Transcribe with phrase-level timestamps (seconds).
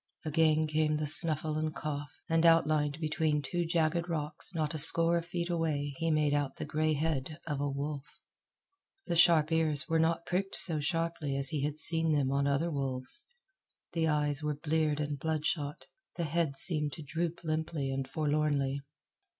[0.25, 5.15] Again came the snuffle and cough, and outlined between two jagged rocks not a score
[5.15, 8.19] of feet away he made out the gray head of a wolf.
[9.05, 12.71] The sharp ears were not pricked so sharply as he had seen them on other
[12.71, 13.25] wolves;
[13.93, 18.81] the eyes were bleared and bloodshot, the head seemed to droop limply and forlornly.